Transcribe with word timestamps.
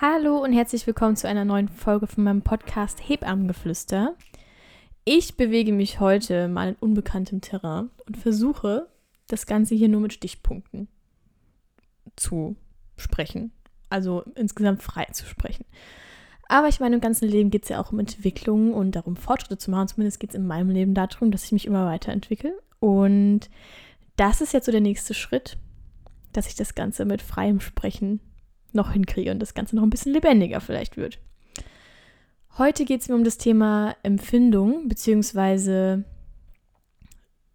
Hallo 0.00 0.38
und 0.38 0.52
herzlich 0.52 0.86
willkommen 0.86 1.16
zu 1.16 1.26
einer 1.26 1.44
neuen 1.44 1.68
Folge 1.68 2.06
von 2.06 2.22
meinem 2.22 2.42
Podcast 2.42 3.00
Hebammengeflüster. 3.08 4.14
Ich 5.04 5.36
bewege 5.36 5.72
mich 5.72 5.98
heute 5.98 6.46
mal 6.46 6.68
in 6.68 6.74
unbekanntem 6.76 7.40
Terrain 7.40 7.90
und 8.06 8.16
versuche, 8.16 8.86
das 9.26 9.44
Ganze 9.44 9.74
hier 9.74 9.88
nur 9.88 10.00
mit 10.00 10.12
Stichpunkten 10.12 10.86
zu 12.14 12.54
sprechen. 12.96 13.50
Also 13.90 14.22
insgesamt 14.36 14.84
frei 14.84 15.06
zu 15.06 15.26
sprechen. 15.26 15.64
Aber 16.48 16.68
ich 16.68 16.78
meine, 16.78 16.94
im 16.94 17.00
ganzen 17.00 17.28
Leben 17.28 17.50
geht 17.50 17.64
es 17.64 17.68
ja 17.68 17.80
auch 17.80 17.90
um 17.90 17.98
Entwicklung 17.98 18.74
und 18.74 18.92
darum, 18.92 19.16
Fortschritte 19.16 19.58
zu 19.58 19.72
machen. 19.72 19.88
Zumindest 19.88 20.20
geht 20.20 20.30
es 20.30 20.36
in 20.36 20.46
meinem 20.46 20.70
Leben 20.70 20.94
darum, 20.94 21.32
dass 21.32 21.42
ich 21.42 21.50
mich 21.50 21.66
immer 21.66 21.86
weiterentwickle. 21.86 22.56
Und 22.78 23.50
das 24.14 24.42
ist 24.42 24.52
jetzt 24.52 24.66
so 24.66 24.70
der 24.70 24.80
nächste 24.80 25.12
Schritt, 25.12 25.58
dass 26.32 26.46
ich 26.46 26.54
das 26.54 26.76
Ganze 26.76 27.04
mit 27.04 27.20
freiem 27.20 27.58
Sprechen 27.58 28.20
noch 28.74 28.92
hinkriege 28.92 29.30
und 29.30 29.40
das 29.40 29.54
Ganze 29.54 29.76
noch 29.76 29.82
ein 29.82 29.90
bisschen 29.90 30.12
lebendiger 30.12 30.60
vielleicht 30.60 30.96
wird. 30.96 31.18
Heute 32.58 32.84
geht 32.84 33.02
es 33.02 33.08
mir 33.08 33.14
um 33.14 33.24
das 33.24 33.38
Thema 33.38 33.94
Empfindung, 34.02 34.88
beziehungsweise 34.88 36.04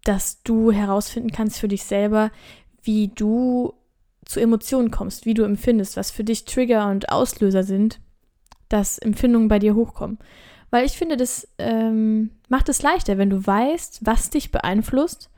dass 0.04 0.42
du 0.42 0.70
herausfinden 0.70 1.30
kannst 1.30 1.58
für 1.58 1.68
dich 1.68 1.84
selber, 1.84 2.30
wie 2.82 3.08
du 3.08 3.74
zu 4.24 4.40
Emotionen 4.40 4.90
kommst, 4.90 5.26
wie 5.26 5.34
du 5.34 5.42
empfindest, 5.42 5.96
was 5.96 6.10
für 6.10 6.24
dich 6.24 6.44
Trigger 6.44 6.90
und 6.90 7.10
Auslöser 7.10 7.64
sind, 7.64 8.00
dass 8.68 8.98
Empfindungen 8.98 9.48
bei 9.48 9.58
dir 9.58 9.74
hochkommen. 9.74 10.18
Weil 10.70 10.86
ich 10.86 10.92
finde, 10.92 11.16
das 11.16 11.48
ähm, 11.58 12.30
macht 12.48 12.68
es 12.68 12.82
leichter, 12.82 13.18
wenn 13.18 13.30
du 13.30 13.46
weißt, 13.46 14.00
was 14.04 14.30
dich 14.30 14.50
beeinflusst, 14.50 15.30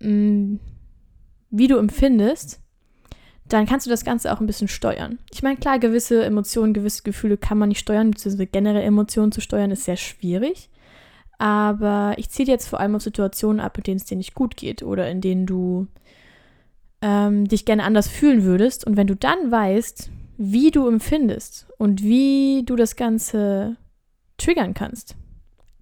mh, 0.00 0.10
mm, 0.10 0.60
wie 1.50 1.68
du 1.68 1.76
empfindest 1.78 2.60
dann 3.48 3.66
kannst 3.66 3.86
du 3.86 3.90
das 3.90 4.04
Ganze 4.04 4.32
auch 4.32 4.40
ein 4.40 4.46
bisschen 4.46 4.68
steuern. 4.68 5.18
Ich 5.30 5.42
meine, 5.42 5.56
klar, 5.56 5.78
gewisse 5.78 6.24
Emotionen, 6.24 6.72
gewisse 6.72 7.02
Gefühle 7.02 7.36
kann 7.36 7.58
man 7.58 7.68
nicht 7.68 7.80
steuern, 7.80 8.10
beziehungsweise 8.10 8.46
generell 8.46 8.82
Emotionen 8.82 9.32
zu 9.32 9.40
steuern 9.40 9.70
ist 9.70 9.84
sehr 9.84 9.96
schwierig. 9.96 10.70
Aber 11.38 12.14
ich 12.16 12.30
ziehe 12.30 12.48
jetzt 12.48 12.68
vor 12.68 12.80
allem 12.80 12.94
auf 12.94 13.02
Situationen 13.02 13.60
ab, 13.60 13.76
in 13.76 13.84
denen 13.84 13.96
es 13.96 14.04
dir 14.04 14.16
nicht 14.16 14.34
gut 14.34 14.56
geht 14.56 14.82
oder 14.82 15.10
in 15.10 15.20
denen 15.20 15.46
du 15.46 15.88
ähm, 17.02 17.46
dich 17.46 17.64
gerne 17.66 17.82
anders 17.82 18.08
fühlen 18.08 18.44
würdest. 18.44 18.86
Und 18.86 18.96
wenn 18.96 19.06
du 19.06 19.16
dann 19.16 19.50
weißt, 19.50 20.10
wie 20.38 20.70
du 20.70 20.88
empfindest 20.88 21.68
und 21.76 22.02
wie 22.02 22.62
du 22.64 22.76
das 22.76 22.96
Ganze 22.96 23.76
triggern 24.38 24.74
kannst, 24.74 25.16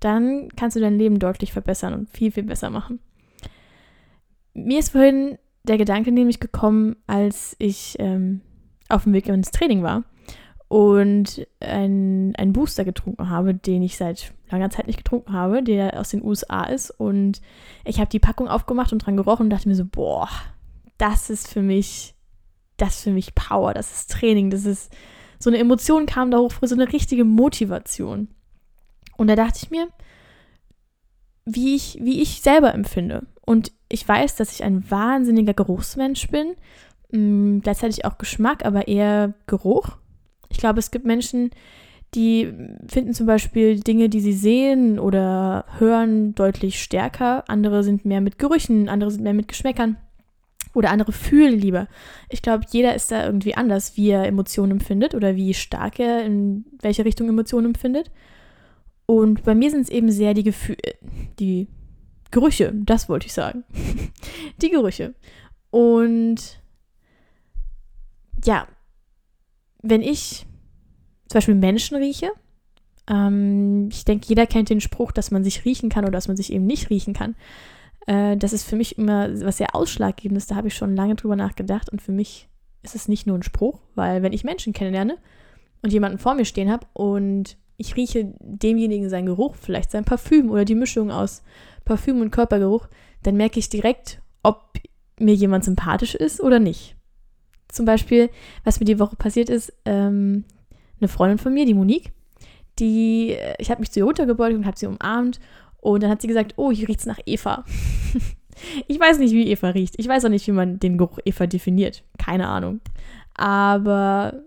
dann 0.00 0.48
kannst 0.56 0.76
du 0.76 0.80
dein 0.80 0.98
Leben 0.98 1.20
deutlich 1.20 1.52
verbessern 1.52 1.94
und 1.94 2.10
viel, 2.10 2.32
viel 2.32 2.42
besser 2.42 2.70
machen. 2.70 2.98
Mir 4.52 4.80
ist 4.80 4.90
vorhin 4.90 5.38
der 5.64 5.78
Gedanke 5.78 6.12
nämlich 6.12 6.40
gekommen, 6.40 6.96
als 7.06 7.56
ich 7.58 7.96
ähm, 7.98 8.40
auf 8.88 9.04
dem 9.04 9.12
Weg 9.12 9.28
ins 9.28 9.50
Training 9.50 9.82
war 9.82 10.04
und 10.68 11.46
einen 11.60 12.52
Booster 12.54 12.84
getrunken 12.84 13.28
habe, 13.28 13.54
den 13.54 13.82
ich 13.82 13.98
seit 13.98 14.32
langer 14.50 14.70
Zeit 14.70 14.86
nicht 14.86 14.96
getrunken 14.96 15.34
habe, 15.34 15.62
der 15.62 16.00
aus 16.00 16.10
den 16.10 16.24
USA 16.24 16.64
ist. 16.64 16.90
Und 16.90 17.42
ich 17.84 18.00
habe 18.00 18.08
die 18.08 18.18
Packung 18.18 18.48
aufgemacht 18.48 18.92
und 18.92 19.04
dran 19.04 19.18
gerochen 19.18 19.44
und 19.44 19.50
dachte 19.50 19.68
mir 19.68 19.74
so, 19.74 19.84
boah, 19.84 20.28
das 20.96 21.28
ist 21.28 21.48
für 21.48 21.60
mich, 21.60 22.14
das 22.78 22.96
ist 22.96 23.02
für 23.04 23.10
mich 23.10 23.34
Power, 23.34 23.74
das 23.74 23.92
ist 23.92 24.12
Training, 24.12 24.48
das 24.48 24.64
ist 24.64 24.90
so 25.38 25.50
eine 25.50 25.58
Emotion 25.58 26.06
kam 26.06 26.30
da 26.30 26.38
hoch, 26.38 26.52
so 26.62 26.74
eine 26.74 26.90
richtige 26.90 27.24
Motivation. 27.24 28.28
Und 29.18 29.26
da 29.26 29.36
dachte 29.36 29.60
ich 29.62 29.70
mir, 29.70 29.88
wie 31.54 31.74
ich, 31.74 31.98
wie 32.00 32.20
ich 32.22 32.40
selber 32.40 32.74
empfinde. 32.74 33.26
Und 33.44 33.72
ich 33.88 34.06
weiß, 34.06 34.36
dass 34.36 34.52
ich 34.52 34.64
ein 34.64 34.90
wahnsinniger 34.90 35.54
Geruchsmensch 35.54 36.28
bin. 36.28 36.54
Mh, 37.10 37.18
mm, 37.18 37.60
gleichzeitig 37.62 38.04
auch 38.04 38.18
Geschmack, 38.18 38.64
aber 38.64 38.88
eher 38.88 39.34
Geruch. 39.46 39.98
Ich 40.48 40.58
glaube, 40.58 40.78
es 40.78 40.90
gibt 40.90 41.06
Menschen, 41.06 41.50
die 42.14 42.52
finden 42.88 43.14
zum 43.14 43.26
Beispiel 43.26 43.80
Dinge, 43.80 44.08
die 44.08 44.20
sie 44.20 44.34
sehen 44.34 44.98
oder 44.98 45.64
hören, 45.78 46.34
deutlich 46.34 46.82
stärker. 46.82 47.44
Andere 47.48 47.82
sind 47.82 48.04
mehr 48.04 48.20
mit 48.20 48.38
Gerüchen, 48.38 48.88
andere 48.88 49.10
sind 49.10 49.22
mehr 49.22 49.34
mit 49.34 49.48
Geschmäckern. 49.48 49.96
Oder 50.74 50.90
andere 50.90 51.12
fühlen 51.12 51.58
lieber. 51.58 51.88
Ich 52.30 52.42
glaube, 52.42 52.64
jeder 52.70 52.94
ist 52.94 53.12
da 53.12 53.24
irgendwie 53.24 53.54
anders, 53.54 53.96
wie 53.96 54.10
er 54.10 54.26
Emotionen 54.26 54.72
empfindet 54.72 55.14
oder 55.14 55.36
wie 55.36 55.52
stark 55.54 55.98
er 55.98 56.24
in 56.24 56.64
welche 56.80 57.04
Richtung 57.04 57.28
Emotionen 57.28 57.68
empfindet. 57.68 58.10
Und 59.12 59.42
bei 59.44 59.54
mir 59.54 59.70
sind 59.70 59.82
es 59.82 59.90
eben 59.90 60.10
sehr 60.10 60.32
die 60.32 60.42
Gefühle, 60.42 60.78
die 61.38 61.68
Gerüche, 62.30 62.72
das 62.74 63.10
wollte 63.10 63.26
ich 63.26 63.34
sagen. 63.34 63.62
die 64.62 64.70
Gerüche. 64.70 65.12
Und 65.68 66.62
ja, 68.42 68.66
wenn 69.82 70.00
ich 70.00 70.46
zum 71.28 71.34
Beispiel 71.34 71.56
Menschen 71.56 71.98
rieche, 71.98 72.30
ähm, 73.06 73.90
ich 73.92 74.06
denke, 74.06 74.28
jeder 74.28 74.46
kennt 74.46 74.70
den 74.70 74.80
Spruch, 74.80 75.12
dass 75.12 75.30
man 75.30 75.44
sich 75.44 75.66
riechen 75.66 75.90
kann 75.90 76.04
oder 76.04 76.12
dass 76.12 76.28
man 76.28 76.38
sich 76.38 76.50
eben 76.50 76.64
nicht 76.64 76.88
riechen 76.88 77.12
kann. 77.12 77.36
Äh, 78.06 78.38
das 78.38 78.54
ist 78.54 78.64
für 78.64 78.76
mich 78.76 78.96
immer 78.96 79.28
was 79.44 79.58
sehr 79.58 79.76
Ausschlaggebendes. 79.76 80.46
Da 80.46 80.56
habe 80.56 80.68
ich 80.68 80.74
schon 80.74 80.96
lange 80.96 81.16
drüber 81.16 81.36
nachgedacht 81.36 81.90
und 81.90 82.00
für 82.00 82.12
mich 82.12 82.48
ist 82.82 82.94
es 82.94 83.08
nicht 83.08 83.26
nur 83.26 83.36
ein 83.36 83.42
Spruch, 83.42 83.82
weil 83.94 84.22
wenn 84.22 84.32
ich 84.32 84.42
Menschen 84.42 84.72
kennenlerne 84.72 85.18
und 85.82 85.92
jemanden 85.92 86.16
vor 86.16 86.34
mir 86.34 86.46
stehen 86.46 86.72
habe 86.72 86.86
und 86.94 87.58
ich 87.82 87.96
rieche 87.96 88.32
demjenigen 88.38 89.08
seinen 89.10 89.26
Geruch, 89.26 89.56
vielleicht 89.56 89.90
sein 89.90 90.04
Parfüm 90.04 90.50
oder 90.50 90.64
die 90.64 90.76
Mischung 90.76 91.10
aus 91.10 91.42
Parfüm 91.84 92.20
und 92.20 92.30
Körpergeruch, 92.30 92.86
dann 93.24 93.36
merke 93.36 93.58
ich 93.58 93.68
direkt, 93.68 94.22
ob 94.44 94.78
mir 95.18 95.34
jemand 95.34 95.64
sympathisch 95.64 96.14
ist 96.14 96.40
oder 96.40 96.60
nicht. 96.60 96.96
Zum 97.68 97.84
Beispiel, 97.84 98.30
was 98.62 98.78
mir 98.78 98.86
die 98.86 99.00
Woche 99.00 99.16
passiert 99.16 99.50
ist, 99.50 99.72
ähm, 99.84 100.44
eine 101.00 101.08
Freundin 101.08 101.38
von 101.38 101.52
mir, 101.52 101.66
die 101.66 101.74
Monique, 101.74 102.12
die, 102.78 103.30
äh, 103.30 103.56
ich 103.58 103.70
habe 103.70 103.80
mich 103.80 103.90
zu 103.90 103.98
ihr 103.98 104.04
runtergebeugt 104.04 104.54
und 104.54 104.64
habe 104.64 104.78
sie 104.78 104.86
umarmt 104.86 105.40
und 105.78 106.04
dann 106.04 106.10
hat 106.10 106.22
sie 106.22 106.28
gesagt, 106.28 106.54
oh, 106.56 106.70
hier 106.70 106.88
riecht 106.88 107.00
es 107.00 107.06
nach 107.06 107.18
Eva. 107.26 107.64
ich 108.86 109.00
weiß 109.00 109.18
nicht, 109.18 109.32
wie 109.32 109.50
Eva 109.50 109.70
riecht. 109.70 109.94
Ich 109.98 110.06
weiß 110.06 110.24
auch 110.24 110.30
nicht, 110.30 110.46
wie 110.46 110.52
man 110.52 110.78
den 110.78 110.98
Geruch 110.98 111.18
Eva 111.24 111.48
definiert. 111.48 112.04
Keine 112.16 112.46
Ahnung. 112.46 112.80
Aber 113.34 114.44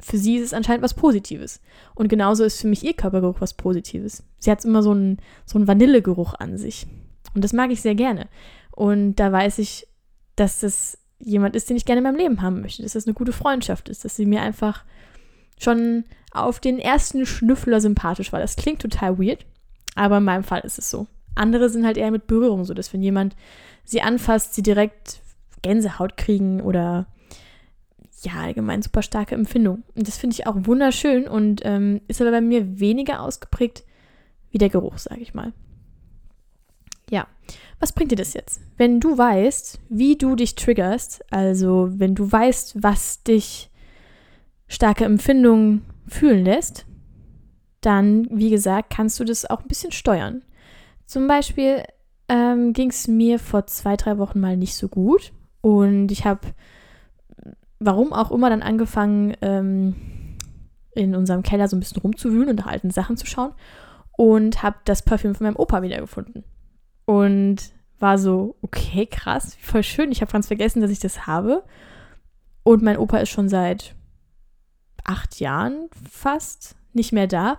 für 0.00 0.18
sie 0.18 0.36
ist 0.36 0.44
es 0.44 0.52
anscheinend 0.52 0.82
was 0.82 0.94
Positives. 0.94 1.60
Und 1.94 2.08
genauso 2.08 2.44
ist 2.44 2.60
für 2.60 2.68
mich 2.68 2.84
ihr 2.84 2.94
Körpergeruch 2.94 3.40
was 3.40 3.54
Positives. 3.54 4.22
Sie 4.38 4.50
hat 4.50 4.64
immer 4.64 4.82
so 4.82 4.90
einen, 4.90 5.18
so 5.46 5.58
einen 5.58 5.68
Vanillegeruch 5.68 6.34
an 6.34 6.58
sich. 6.58 6.86
Und 7.34 7.42
das 7.42 7.52
mag 7.52 7.70
ich 7.70 7.80
sehr 7.80 7.94
gerne. 7.94 8.28
Und 8.72 9.16
da 9.16 9.32
weiß 9.32 9.58
ich, 9.58 9.86
dass 10.36 10.60
das 10.60 10.98
jemand 11.18 11.56
ist, 11.56 11.70
den 11.70 11.76
ich 11.76 11.86
gerne 11.86 11.98
in 11.98 12.04
meinem 12.04 12.16
Leben 12.16 12.42
haben 12.42 12.60
möchte, 12.60 12.82
dass 12.82 12.92
das 12.92 13.06
eine 13.06 13.14
gute 13.14 13.32
Freundschaft 13.32 13.88
ist, 13.88 14.04
dass 14.04 14.16
sie 14.16 14.26
mir 14.26 14.42
einfach 14.42 14.84
schon 15.58 16.04
auf 16.32 16.60
den 16.60 16.78
ersten 16.78 17.24
Schnüffler 17.24 17.80
sympathisch 17.80 18.32
war. 18.32 18.40
Das 18.40 18.56
klingt 18.56 18.82
total 18.82 19.18
weird, 19.18 19.46
aber 19.94 20.18
in 20.18 20.24
meinem 20.24 20.44
Fall 20.44 20.60
ist 20.60 20.78
es 20.78 20.90
so. 20.90 21.06
Andere 21.34 21.70
sind 21.70 21.86
halt 21.86 21.96
eher 21.96 22.10
mit 22.10 22.26
Berührung 22.26 22.64
so, 22.64 22.74
dass 22.74 22.92
wenn 22.92 23.02
jemand 23.02 23.34
sie 23.84 24.02
anfasst, 24.02 24.54
sie 24.54 24.62
direkt 24.62 25.20
Gänsehaut 25.62 26.18
kriegen 26.18 26.60
oder 26.60 27.06
ja, 28.22 28.32
allgemein 28.34 28.82
super 28.82 29.02
starke 29.02 29.34
Empfindung. 29.34 29.82
Und 29.94 30.08
das 30.08 30.16
finde 30.16 30.34
ich 30.34 30.46
auch 30.46 30.56
wunderschön 30.58 31.28
und 31.28 31.62
ähm, 31.64 32.00
ist 32.08 32.20
aber 32.20 32.30
bei 32.30 32.40
mir 32.40 32.80
weniger 32.80 33.20
ausgeprägt 33.20 33.84
wie 34.50 34.58
der 34.58 34.70
Geruch, 34.70 34.98
sage 34.98 35.20
ich 35.20 35.34
mal. 35.34 35.52
Ja, 37.10 37.26
was 37.78 37.92
bringt 37.92 38.10
dir 38.10 38.16
das 38.16 38.34
jetzt? 38.34 38.60
Wenn 38.76 39.00
du 39.00 39.16
weißt, 39.16 39.80
wie 39.88 40.16
du 40.16 40.34
dich 40.34 40.54
triggerst, 40.54 41.24
also 41.30 41.88
wenn 41.92 42.14
du 42.14 42.30
weißt, 42.30 42.82
was 42.82 43.22
dich 43.22 43.70
starke 44.66 45.04
Empfindungen 45.04 45.84
fühlen 46.08 46.44
lässt, 46.44 46.86
dann, 47.80 48.26
wie 48.30 48.50
gesagt, 48.50 48.90
kannst 48.90 49.20
du 49.20 49.24
das 49.24 49.48
auch 49.48 49.60
ein 49.60 49.68
bisschen 49.68 49.92
steuern. 49.92 50.42
Zum 51.04 51.28
Beispiel 51.28 51.84
ähm, 52.28 52.72
ging 52.72 52.90
es 52.90 53.06
mir 53.06 53.38
vor 53.38 53.66
zwei, 53.66 53.96
drei 53.96 54.18
Wochen 54.18 54.40
mal 54.40 54.56
nicht 54.56 54.74
so 54.74 54.88
gut 54.88 55.32
und 55.60 56.10
ich 56.10 56.24
habe 56.24 56.48
warum 57.78 58.12
auch 58.12 58.30
immer 58.30 58.50
dann 58.50 58.62
angefangen, 58.62 59.36
ähm, 59.42 59.94
in 60.92 61.14
unserem 61.14 61.42
Keller 61.42 61.68
so 61.68 61.76
ein 61.76 61.80
bisschen 61.80 62.00
rumzuwühlen 62.00 62.48
und 62.48 62.56
nach 62.56 62.66
alten 62.66 62.90
Sachen 62.90 63.16
zu 63.16 63.26
schauen 63.26 63.52
und 64.16 64.62
habe 64.62 64.78
das 64.84 65.02
Parfüm 65.02 65.34
von 65.34 65.46
meinem 65.46 65.56
Opa 65.56 65.82
wiedergefunden. 65.82 66.44
Und 67.04 67.72
war 67.98 68.18
so, 68.18 68.56
okay, 68.62 69.06
krass, 69.06 69.56
voll 69.60 69.82
schön. 69.82 70.10
Ich 70.10 70.20
habe 70.20 70.32
ganz 70.32 70.48
vergessen, 70.48 70.80
dass 70.80 70.90
ich 70.90 70.98
das 70.98 71.26
habe. 71.26 71.64
Und 72.62 72.82
mein 72.82 72.98
Opa 72.98 73.18
ist 73.18 73.30
schon 73.30 73.48
seit 73.48 73.94
acht 75.04 75.38
Jahren 75.38 75.88
fast 76.10 76.76
nicht 76.92 77.12
mehr 77.12 77.26
da. 77.26 77.58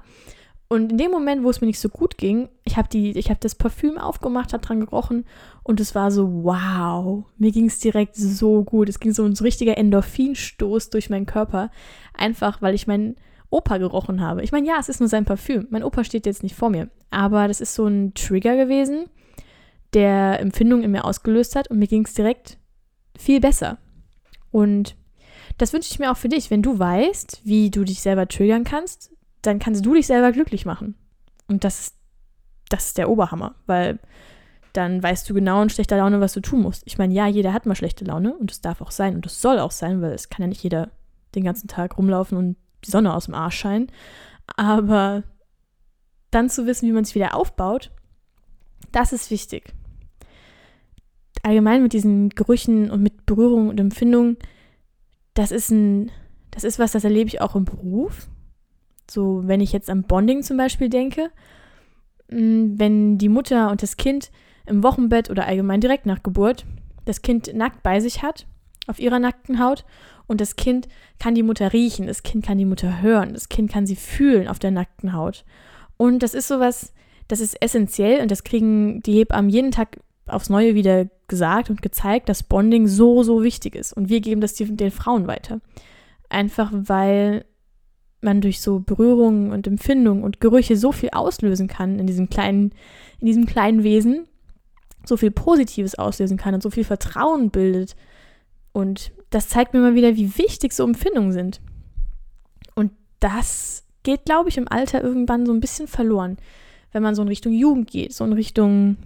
Und 0.70 0.92
in 0.92 0.98
dem 0.98 1.12
Moment, 1.12 1.44
wo 1.44 1.50
es 1.50 1.62
mir 1.62 1.68
nicht 1.68 1.80
so 1.80 1.88
gut 1.88 2.18
ging, 2.18 2.50
ich 2.66 2.76
habe 2.76 2.90
hab 2.98 3.40
das 3.40 3.56
Parfüm 3.56 3.98
aufgemacht, 3.98 4.52
habe 4.52 4.66
dran 4.66 4.82
gerochen 4.82 5.26
und 5.64 5.80
es 5.80 5.96
war 5.96 6.12
so, 6.12 6.44
wow, 6.44 7.24
mir 7.38 7.52
ging 7.52 7.68
es 7.68 7.80
direkt 7.80 8.16
so 8.16 8.64
gut. 8.64 8.90
Es 8.90 9.00
ging 9.00 9.14
so 9.14 9.24
ein 9.24 9.34
richtiger 9.34 9.78
Endorphinstoß 9.78 10.90
durch 10.90 11.10
meinen 11.10 11.26
Körper, 11.26 11.72
einfach 12.14 12.62
weil 12.62 12.76
ich 12.76 12.86
meinen 12.86 13.16
Opa 13.50 13.78
gerochen 13.78 14.20
habe. 14.20 14.44
Ich 14.44 14.52
meine, 14.52 14.68
ja, 14.68 14.76
es 14.78 14.90
ist 14.90 15.00
nur 15.00 15.08
sein 15.08 15.24
Parfüm. 15.24 15.68
Mein 15.70 15.84
Opa 15.84 16.04
steht 16.04 16.26
jetzt 16.26 16.44
nicht 16.44 16.56
vor 16.56 16.70
mir, 16.70 16.90
aber 17.12 17.48
das 17.48 17.62
ist 17.62 17.74
so 17.74 17.86
ein 17.88 18.14
Trigger 18.14 18.58
gewesen, 18.58 19.06
der 19.94 20.42
Empfindungen 20.42 20.84
in 20.84 20.92
mir 20.92 21.06
ausgelöst 21.06 21.56
hat 21.56 21.70
und 21.70 21.80
mir 21.80 21.88
ging 21.88 22.04
es 22.04 22.14
direkt 22.14 22.58
viel 23.18 23.40
besser. 23.40 23.78
Und 24.52 24.98
das 25.58 25.72
wünsche 25.72 25.92
ich 25.92 26.00
mir 26.00 26.12
auch 26.12 26.18
für 26.18 26.30
dich. 26.30 26.52
Wenn 26.52 26.62
du 26.62 26.78
weißt, 26.78 27.42
wie 27.46 27.72
du 27.72 27.86
dich 27.86 28.02
selber 28.02 28.28
triggern 28.28 28.66
kannst, 28.66 29.12
dann 29.48 29.60
kannst 29.60 29.86
du 29.86 29.94
dich 29.94 30.08
selber 30.08 30.32
glücklich 30.32 30.66
machen. 30.66 30.96
Und 31.48 31.64
das 31.64 31.80
ist, 31.80 31.96
das 32.70 32.88
ist 32.88 32.98
der 32.98 33.10
Oberhammer, 33.10 33.56
weil 33.66 34.00
dann 34.74 35.02
weißt 35.02 35.28
du 35.30 35.34
genau 35.34 35.62
in 35.64 35.70
schlechter 35.70 35.98
Laune, 35.98 36.20
was 36.20 36.34
du 36.34 36.42
tun 36.42 36.62
musst. 36.62 36.84
Ich 36.86 36.98
meine, 36.98 37.14
ja, 37.14 37.26
jeder 37.26 37.54
hat 37.54 37.66
mal 37.66 37.76
schlechte 37.76 38.06
Laune 38.06 38.36
und 38.36 38.52
es 38.52 38.62
darf 38.62 38.82
auch 38.82 38.92
sein 38.92 39.16
und 39.16 39.26
es 39.26 39.42
soll 39.42 39.60
auch 39.60 39.72
sein, 39.72 40.02
weil 40.02 40.12
es 40.12 40.30
kann 40.30 40.44
ja 40.44 40.48
nicht 40.48 40.62
jeder 40.62 40.92
den 41.34 41.44
ganzen 41.44 41.68
Tag 41.68 41.98
rumlaufen 41.98 42.38
und 42.38 42.58
die 42.86 42.92
Sonne 42.92 43.14
aus 43.14 43.26
dem 43.26 43.34
Arsch 43.34 43.58
scheinen. 43.58 43.88
Aber 44.56 45.24
dann 46.30 46.50
zu 46.50 46.66
wissen, 46.66 46.88
wie 46.88 46.92
man 46.92 47.06
sich 47.06 47.16
wieder 47.16 47.36
aufbaut, 47.36 47.92
das 48.92 49.14
ist 49.14 49.32
wichtig. 49.32 49.74
Allgemein 51.42 51.82
mit 51.82 51.94
diesen 51.94 52.30
Gerüchen 52.30 52.92
und 52.92 53.02
mit 53.02 53.26
Berührung 53.26 53.70
und 53.70 53.80
Empfindungen, 53.80 54.38
das 55.34 55.52
ist 55.52 55.72
ein, 55.72 56.12
das 56.52 56.64
ist 56.64 56.80
was, 56.80 56.92
das 56.92 57.04
erlebe 57.04 57.30
ich 57.30 57.42
auch 57.42 57.56
im 57.56 57.66
Beruf. 57.66 58.28
So, 59.10 59.42
wenn 59.46 59.62
ich 59.62 59.72
jetzt 59.72 59.90
an 59.90 60.04
Bonding 60.04 60.44
zum 60.44 60.58
Beispiel 60.58 60.90
denke, 60.90 61.30
mm, 62.30 62.74
wenn 62.78 63.18
die 63.18 63.30
Mutter 63.30 63.72
und 63.72 63.82
das 63.84 63.98
Kind 63.98 64.32
im 64.66 64.84
Wochenbett 64.84 65.30
oder 65.30 65.46
allgemein 65.46 65.82
direkt 65.82 66.06
nach 66.06 66.24
Geburt 66.24 66.66
das 67.06 67.22
Kind 67.22 67.54
nackt 67.54 67.84
bei 67.84 68.00
sich 68.02 68.22
hat, 68.22 68.48
auf 68.86 69.00
ihrer 69.00 69.20
nackten 69.20 69.60
Haut, 69.60 69.86
und 70.28 70.42
das 70.42 70.58
Kind 70.58 70.88
kann 71.20 71.36
die 71.36 71.44
Mutter 71.44 71.74
riechen, 71.74 72.08
das 72.08 72.22
Kind 72.22 72.46
kann 72.46 72.58
die 72.58 72.66
Mutter 72.66 73.02
hören, 73.02 73.34
das 73.34 73.50
Kind 73.50 73.72
kann 73.72 73.88
sie 73.88 73.96
fühlen 73.96 74.48
auf 74.48 74.60
der 74.60 74.72
nackten 74.72 75.14
Haut. 75.14 75.46
Und 75.96 76.22
das 76.22 76.34
ist 76.34 76.50
sowas, 76.50 76.94
das 77.28 77.40
ist 77.40 77.62
essentiell 77.62 78.22
und 78.22 78.30
das 78.30 78.44
kriegen 78.44 79.02
die 79.04 79.14
Hebammen 79.14 79.50
jeden 79.50 79.72
Tag 79.72 80.02
aufs 80.28 80.50
Neue 80.50 80.76
wieder 80.76 81.08
gesagt 81.28 81.70
und 81.70 81.82
gezeigt, 81.82 82.30
dass 82.30 82.44
Bonding 82.44 82.88
so, 82.88 83.24
so 83.24 83.42
wichtig 83.44 83.76
ist. 83.76 83.94
Und 83.94 84.10
wir 84.10 84.20
geben 84.20 84.42
das 84.42 84.54
den 84.56 84.92
Frauen 84.92 85.28
weiter. 85.28 85.62
Einfach 86.30 86.72
weil 86.74 87.46
man 88.22 88.42
durch 88.42 88.62
so 88.62 88.80
Berührungen 88.80 89.52
und 89.52 89.68
Empfindungen 89.68 90.24
und 90.24 90.40
Gerüche 90.40 90.76
so 90.76 90.92
viel 90.92 91.10
auslösen 91.12 91.68
kann 91.68 92.00
in 92.00 92.08
diesem 92.08 92.30
kleinen, 92.30 92.72
in 93.20 93.28
diesem 93.28 93.46
kleinen 93.46 93.84
Wesen, 93.84 94.28
so 95.06 95.18
viel 95.18 95.32
Positives 95.32 95.96
auslösen 95.96 96.38
kann 96.38 96.54
und 96.54 96.64
so 96.64 96.70
viel 96.70 96.84
Vertrauen 96.84 97.50
bildet. 97.50 97.96
Und 98.74 99.12
das 99.30 99.50
zeigt 99.50 99.74
mir 99.74 99.80
mal 99.80 99.96
wieder, 99.96 100.16
wie 100.16 100.38
wichtig 100.38 100.74
so 100.74 100.84
Empfindungen 100.84 101.32
sind. 101.32 101.62
Und 102.76 102.92
das 103.20 103.86
geht, 104.04 104.26
glaube 104.26 104.50
ich, 104.50 104.58
im 104.58 104.68
Alter 104.68 105.02
irgendwann 105.04 105.46
so 105.46 105.54
ein 105.54 105.60
bisschen 105.60 105.88
verloren, 105.88 106.38
wenn 106.92 107.04
man 107.04 107.16
so 107.16 107.22
in 107.22 107.28
Richtung 107.28 107.54
Jugend 107.54 107.90
geht, 107.90 108.14
so 108.14 108.24
in 108.24 108.34
Richtung 108.34 108.98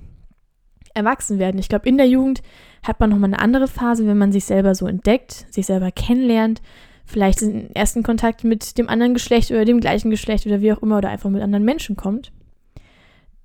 Erwachsenwerden. 0.93 1.59
Ich 1.59 1.69
glaube, 1.69 1.87
in 1.87 1.97
der 1.97 2.07
Jugend 2.07 2.41
hat 2.83 2.99
man 2.99 3.09
nochmal 3.09 3.29
eine 3.29 3.39
andere 3.39 3.67
Phase, 3.67 4.05
wenn 4.07 4.17
man 4.17 4.31
sich 4.31 4.45
selber 4.45 4.75
so 4.75 4.87
entdeckt, 4.87 5.45
sich 5.49 5.65
selber 5.65 5.91
kennenlernt, 5.91 6.61
vielleicht 7.05 7.41
den 7.41 7.73
ersten 7.75 8.03
Kontakt 8.03 8.43
mit 8.43 8.77
dem 8.77 8.89
anderen 8.89 9.13
Geschlecht 9.13 9.51
oder 9.51 9.65
dem 9.65 9.79
gleichen 9.79 10.09
Geschlecht 10.09 10.45
oder 10.45 10.61
wie 10.61 10.73
auch 10.73 10.81
immer 10.81 10.97
oder 10.97 11.09
einfach 11.09 11.29
mit 11.29 11.41
anderen 11.41 11.65
Menschen 11.65 11.95
kommt. 11.95 12.31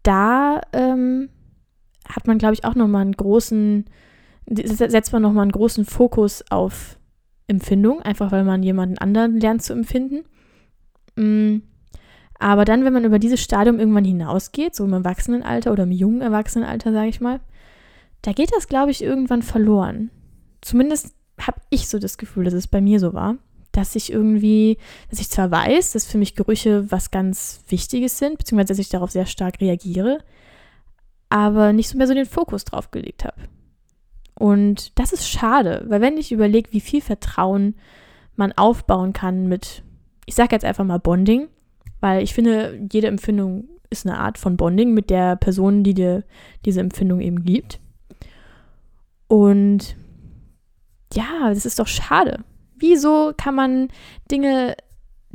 Da 0.03 0.61
ähm, 0.73 1.29
hat 2.09 2.27
man, 2.27 2.39
glaube 2.39 2.55
ich, 2.55 2.65
auch 2.65 2.75
nochmal 2.75 3.03
einen 3.03 3.17
großen, 3.17 3.87
setzt 4.49 5.13
man 5.13 5.23
nochmal 5.23 5.43
einen 5.43 5.53
großen 5.53 5.85
Fokus 5.85 6.45
auf 6.51 6.99
Empfindung, 7.49 8.03
einfach 8.03 8.33
weil 8.33 8.45
man 8.45 8.63
jemanden 8.63 8.99
anderen 8.99 9.41
lernt 9.41 9.63
zu 9.63 9.73
empfinden. 9.73 10.25
Mm. 11.17 11.63
Aber 12.39 12.67
dann, 12.67 12.85
wenn 12.85 12.93
man 12.93 13.05
über 13.05 13.19
dieses 13.19 13.41
Stadium 13.41 13.79
irgendwann 13.79 14.05
hinausgeht, 14.05 14.75
so 14.75 14.85
im 14.85 14.93
Erwachsenenalter 14.93 15.73
oder 15.73 15.85
im 15.85 15.93
jungen 15.93 16.21
Erwachsenenalter, 16.21 16.93
sage 16.93 17.09
ich 17.09 17.21
mal, 17.21 17.41
da 18.21 18.33
geht 18.33 18.55
das, 18.55 18.69
glaube 18.69 18.91
ich, 18.91 19.03
irgendwann 19.03 19.41
verloren. 19.41 20.11
Zumindest 20.61 21.15
habe 21.41 21.61
ich 21.71 21.89
so 21.89 21.99
das 21.99 22.19
Gefühl, 22.19 22.45
dass 22.45 22.55
es 22.55 22.67
bei 22.67 22.81
mir 22.81 23.01
so 23.01 23.15
war, 23.15 23.37
dass 23.77 23.95
ich 23.95 24.11
irgendwie, 24.11 24.79
dass 25.11 25.21
ich 25.21 25.29
zwar 25.29 25.51
weiß, 25.51 25.93
dass 25.93 26.07
für 26.07 26.19
mich 26.19 26.35
Gerüche 26.35 26.91
was 26.91 27.11
ganz 27.11 27.61
Wichtiges 27.69 28.19
sind, 28.19 28.39
beziehungsweise 28.39 28.69
dass 28.69 28.79
ich 28.79 28.89
darauf 28.89 29.11
sehr 29.11 29.27
stark 29.27 29.61
reagiere, 29.61 30.19
aber 31.29 31.73
nicht 31.73 31.89
so 31.89 31.99
mehr 31.99 32.07
so 32.07 32.15
den 32.15 32.27
Fokus 32.27 32.65
drauf 32.65 32.91
gelegt 32.91 33.25
habe. 33.25 33.37
Und 34.39 34.99
das 34.99 35.13
ist 35.13 35.29
schade, 35.29 35.85
weil 35.89 36.01
wenn 36.01 36.17
ich 36.17 36.33
überlege, 36.33 36.73
wie 36.73 36.81
viel 36.81 37.01
Vertrauen 37.01 37.75
man 38.35 38.53
aufbauen 38.53 39.13
kann 39.13 39.47
mit, 39.47 39.83
ich 40.25 40.35
sage 40.35 40.55
jetzt 40.55 40.65
einfach 40.65 40.85
mal 40.85 40.99
Bonding, 40.99 41.49
weil 42.01 42.23
ich 42.23 42.35
finde, 42.35 42.81
jede 42.93 43.09
Empfindung 43.09 43.69
ist 43.91 44.07
eine 44.07 44.19
Art 44.19 44.39
von 44.39 44.57
Bonding 44.57 44.93
mit 44.93 45.11
der 45.11 45.37
Person, 45.37 45.83
die 45.85 45.95
dir 45.95 46.25
diese 46.65 46.81
Empfindung 46.81 47.21
eben 47.21 47.45
gibt. 47.45 47.79
Und 49.29 49.97
ja, 51.13 51.49
das 51.49 51.67
ist 51.67 51.79
doch 51.79 51.87
schade. 51.87 52.45
Wieso 52.79 53.33
kann 53.37 53.55
man 53.55 53.89
Dinge 54.31 54.77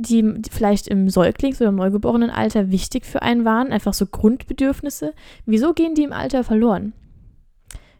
die 0.02 0.42
vielleicht 0.50 0.88
im 0.88 1.08
Säuglings- 1.08 1.60
oder 1.60 1.68
im 1.68 1.76
Neugeborenenalter 1.76 2.70
wichtig 2.70 3.06
für 3.06 3.22
einen 3.22 3.44
waren, 3.44 3.72
einfach 3.72 3.94
so 3.94 4.06
Grundbedürfnisse, 4.06 5.14
wieso 5.46 5.74
gehen 5.74 5.94
die 5.94 6.02
im 6.02 6.12
Alter 6.12 6.44
verloren? 6.44 6.92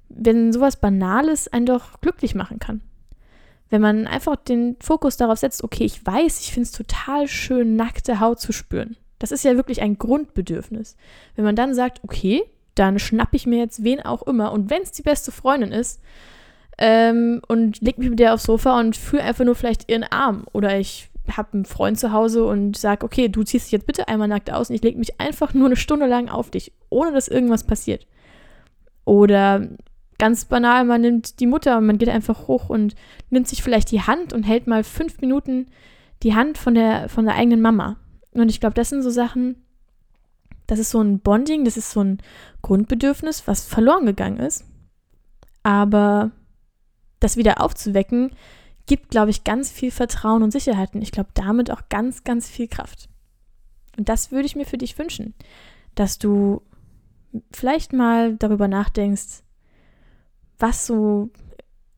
Wenn 0.08 0.52
sowas 0.52 0.76
Banales 0.76 1.48
einen 1.48 1.66
doch 1.66 2.00
glücklich 2.00 2.34
machen 2.34 2.58
kann. 2.58 2.82
Wenn 3.70 3.80
man 3.80 4.06
einfach 4.06 4.36
den 4.36 4.76
Fokus 4.80 5.16
darauf 5.16 5.38
setzt, 5.38 5.64
okay, 5.64 5.84
ich 5.84 6.04
weiß, 6.04 6.40
ich 6.40 6.52
finde 6.52 6.66
es 6.66 6.72
total 6.72 7.26
schön, 7.26 7.76
nackte 7.76 8.20
Haut 8.20 8.38
zu 8.38 8.52
spüren. 8.52 8.96
Das 9.18 9.32
ist 9.32 9.44
ja 9.44 9.56
wirklich 9.56 9.80
ein 9.80 9.96
Grundbedürfnis. 9.96 10.96
Wenn 11.36 11.44
man 11.44 11.56
dann 11.56 11.74
sagt, 11.74 12.00
okay, 12.04 12.42
dann 12.74 12.98
schnappe 12.98 13.36
ich 13.36 13.46
mir 13.46 13.58
jetzt 13.58 13.84
wen 13.84 14.00
auch 14.00 14.22
immer 14.22 14.52
und 14.52 14.68
wenn 14.68 14.82
es 14.82 14.92
die 14.92 15.02
beste 15.02 15.30
Freundin 15.32 15.72
ist 15.72 16.00
ähm, 16.78 17.40
und 17.48 17.80
leg 17.80 17.98
mich 17.98 18.10
mit 18.10 18.18
der 18.18 18.34
aufs 18.34 18.44
Sofa 18.44 18.78
und 18.80 18.96
fühle 18.96 19.22
einfach 19.22 19.44
nur 19.44 19.54
vielleicht 19.54 19.90
ihren 19.90 20.04
Arm 20.04 20.44
oder 20.52 20.78
ich 20.78 21.10
habe 21.36 21.52
einen 21.52 21.64
Freund 21.64 21.98
zu 21.98 22.12
Hause 22.12 22.44
und 22.44 22.76
sage, 22.76 23.04
okay, 23.04 23.28
du 23.28 23.42
ziehst 23.42 23.66
dich 23.66 23.72
jetzt 23.72 23.86
bitte 23.86 24.08
einmal 24.08 24.28
nackt 24.28 24.52
aus 24.52 24.70
und 24.70 24.76
ich 24.76 24.82
lege 24.82 24.98
mich 24.98 25.20
einfach 25.20 25.54
nur 25.54 25.66
eine 25.66 25.76
Stunde 25.76 26.06
lang 26.06 26.28
auf 26.28 26.50
dich, 26.50 26.72
ohne 26.90 27.12
dass 27.12 27.28
irgendwas 27.28 27.64
passiert. 27.64 28.06
Oder 29.04 29.68
ganz 30.18 30.44
banal, 30.44 30.84
man 30.84 31.00
nimmt 31.00 31.40
die 31.40 31.46
Mutter 31.46 31.78
und 31.78 31.86
man 31.86 31.98
geht 31.98 32.08
einfach 32.08 32.48
hoch 32.48 32.68
und 32.68 32.94
nimmt 33.30 33.48
sich 33.48 33.62
vielleicht 33.62 33.90
die 33.90 34.02
Hand 34.02 34.32
und 34.32 34.44
hält 34.44 34.66
mal 34.66 34.84
fünf 34.84 35.20
Minuten 35.20 35.66
die 36.22 36.34
Hand 36.34 36.58
von 36.58 36.74
der, 36.74 37.08
von 37.08 37.24
der 37.24 37.34
eigenen 37.34 37.60
Mama. 37.60 37.96
Und 38.32 38.48
ich 38.48 38.60
glaube, 38.60 38.74
das 38.74 38.88
sind 38.88 39.02
so 39.02 39.10
Sachen, 39.10 39.64
das 40.66 40.78
ist 40.78 40.90
so 40.90 41.00
ein 41.00 41.20
Bonding, 41.20 41.64
das 41.64 41.76
ist 41.76 41.90
so 41.90 42.02
ein 42.02 42.18
Grundbedürfnis, 42.62 43.46
was 43.46 43.66
verloren 43.66 44.06
gegangen 44.06 44.38
ist. 44.38 44.64
Aber 45.62 46.30
das 47.22 47.36
wieder 47.36 47.60
aufzuwecken, 47.60 48.32
gibt, 48.86 49.10
glaube 49.10 49.30
ich, 49.30 49.44
ganz 49.44 49.70
viel 49.70 49.90
Vertrauen 49.90 50.42
und 50.42 50.50
Sicherheit 50.50 50.94
und 50.94 51.02
ich 51.02 51.12
glaube 51.12 51.30
damit 51.34 51.70
auch 51.70 51.82
ganz, 51.88 52.24
ganz 52.24 52.48
viel 52.48 52.68
Kraft. 52.68 53.08
Und 53.96 54.08
das 54.08 54.32
würde 54.32 54.46
ich 54.46 54.56
mir 54.56 54.66
für 54.66 54.78
dich 54.78 54.98
wünschen, 54.98 55.34
dass 55.94 56.18
du 56.18 56.62
vielleicht 57.52 57.92
mal 57.92 58.36
darüber 58.36 58.68
nachdenkst, 58.68 59.42
was 60.58 60.86
so 60.86 61.30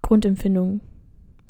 Grundempfindungen 0.03 0.81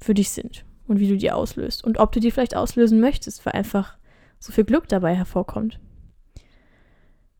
für 0.00 0.14
dich 0.14 0.30
sind 0.30 0.64
und 0.86 1.00
wie 1.00 1.08
du 1.08 1.16
die 1.16 1.30
auslöst 1.30 1.84
und 1.84 1.98
ob 1.98 2.12
du 2.12 2.20
die 2.20 2.30
vielleicht 2.30 2.56
auslösen 2.56 3.00
möchtest, 3.00 3.44
weil 3.44 3.54
einfach 3.54 3.96
so 4.38 4.52
viel 4.52 4.64
Glück 4.64 4.88
dabei 4.88 5.14
hervorkommt. 5.14 5.80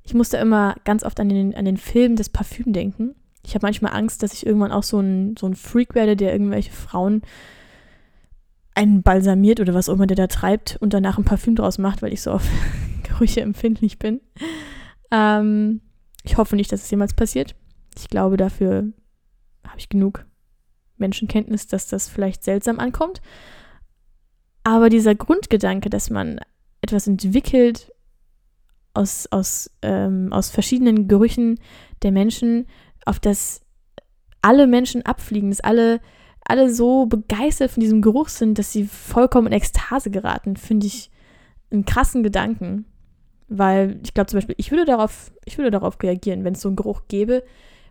Ich 0.03 0.15
musste 0.15 0.37
immer 0.37 0.77
ganz 0.85 1.03
oft 1.03 1.19
an 1.21 1.29
den, 1.29 1.55
an 1.55 1.65
den 1.65 1.77
Film 1.77 2.17
des 2.17 2.29
Parfüm 2.29 2.73
denken. 2.73 3.15
Ich 3.47 3.55
habe 3.55 3.67
manchmal 3.67 3.95
Angst, 3.95 4.23
dass 4.23 4.33
ich 4.33 4.47
irgendwann 4.47 4.73
auch 4.73 4.83
so 4.83 5.01
ein, 5.01 5.37
so 5.39 5.47
ein 5.47 5.55
Freak 5.55 5.95
werde, 5.95 6.17
der 6.17 6.33
irgendwelche 6.33 6.73
Frauen 6.73 7.23
einen 8.75 9.03
balsamiert 9.03 9.61
oder 9.61 9.75
was 9.75 9.89
auch 9.89 9.95
immer 9.95 10.07
der 10.07 10.17
da 10.17 10.27
treibt 10.27 10.77
und 10.81 10.95
danach 10.95 11.19
ein 11.19 11.25
Parfüm 11.25 11.55
draus 11.55 11.79
macht, 11.79 12.03
weil 12.03 12.13
ich 12.13 12.23
so 12.23 12.33
auf 12.33 12.49
Gerüche 13.03 13.41
empfindlich 13.41 13.99
bin. 13.99 14.21
Ähm, 15.11 15.81
ich 16.25 16.37
hoffe 16.37 16.57
nicht, 16.57 16.73
dass 16.73 16.83
es 16.83 16.91
jemals 16.91 17.15
passiert. 17.15 17.55
Ich 17.97 18.09
glaube, 18.09 18.37
dafür 18.37 18.93
habe 19.67 19.79
ich 19.79 19.89
genug 19.89 20.25
Menschenkenntnis, 20.97 21.67
dass 21.67 21.87
das 21.87 22.09
vielleicht 22.09 22.43
seltsam 22.43 22.81
ankommt. 22.81 23.21
Aber 24.65 24.89
dieser 24.89 25.15
Grundgedanke, 25.15 25.91
dass 25.91 26.11
man 26.11 26.41
etwas 26.81 27.07
entwickelt 27.07 27.93
aus, 28.95 29.27
aus, 29.31 29.71
ähm, 29.83 30.33
aus 30.33 30.51
verschiedenen 30.51 31.09
Gerüchen 31.09 31.61
der 32.03 32.13
Menschen, 32.13 32.67
auf 33.05 33.21
das 33.21 33.63
alle 34.43 34.67
Menschen 34.67 35.05
abfliegen, 35.07 35.51
dass 35.51 35.61
alle 35.61 36.01
alle 36.45 36.73
so 36.73 37.07
begeistert 37.07 37.71
von 37.71 37.81
diesem 37.81 38.03
Geruch 38.03 38.29
sind, 38.29 38.59
dass 38.59 38.73
sie 38.73 38.85
vollkommen 38.85 39.49
in 39.49 39.53
Ekstase 39.55 40.11
geraten, 40.11 40.57
finde 40.57 40.87
ich 40.87 41.11
einen 41.71 41.87
krassen 41.87 42.23
Gedanken. 42.23 42.85
Weil 43.49 44.01
ich 44.05 44.15
glaube 44.15 44.29
zum 44.29 44.39
Beispiel, 44.39 44.55
ich 44.59 44.71
würde 44.71 44.85
darauf, 44.85 45.33
ich 45.45 45.59
würde 45.59 45.71
darauf 45.71 46.03
reagieren, 46.03 46.45
wenn 46.45 46.55
es 46.55 46.61
so 46.61 46.69
einen 46.69 46.77
Geruch 46.77 47.03
gäbe 47.09 47.43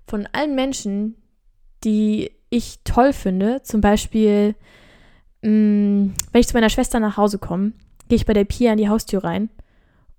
von 0.08 0.28
allen 0.34 0.56
Menschen, 0.56 1.16
die 1.84 2.32
ich 2.50 2.80
toll 2.84 3.14
finde. 3.14 3.62
Zum 3.64 3.82
Beispiel, 3.82 4.56
mh, 5.42 5.50
mm, 5.50 6.14
wenn 6.32 6.42
ich 6.42 6.48
zu 6.48 6.54
meiner 6.54 6.70
Schwester 6.70 7.00
nach 7.00 7.18
Hause 7.18 7.40
komme, 7.40 7.74
gehe 8.10 8.16
ich 8.16 8.26
bei 8.26 8.34
der 8.34 8.46
Pia 8.46 8.72
an 8.72 8.78
die 8.78 8.90
Haustür 8.90 9.24
rein 9.24 9.50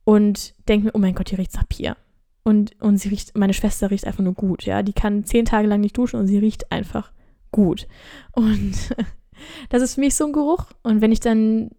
und 0.04 0.54
denke 0.68 0.86
mir, 0.86 0.94
oh 0.94 0.98
mein 0.98 1.14
Gott, 1.14 1.28
hier 1.28 1.38
riecht 1.38 1.54
nach 1.54 1.68
Pia. 1.68 1.96
Und, 2.44 2.80
und 2.80 2.98
sie 2.98 3.08
riecht, 3.08 3.36
meine 3.36 3.54
Schwester 3.54 3.90
riecht 3.90 4.06
einfach 4.06 4.22
nur 4.22 4.34
gut, 4.34 4.64
ja. 4.64 4.82
Die 4.82 4.92
kann 4.92 5.24
zehn 5.24 5.46
Tage 5.46 5.66
lang 5.66 5.80
nicht 5.80 5.96
duschen 5.96 6.20
und 6.20 6.26
sie 6.26 6.38
riecht 6.38 6.70
einfach 6.70 7.10
gut. 7.50 7.88
Und 8.32 8.74
Das 9.68 9.82
ist 9.82 9.94
für 9.94 10.00
mich 10.00 10.14
so 10.14 10.26
ein 10.26 10.32
Geruch. 10.32 10.66
Und 10.82 11.00
wenn 11.00 11.12
ich 11.12 11.20
dann, 11.20 11.70